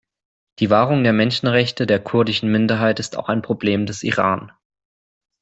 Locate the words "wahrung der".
0.71-1.13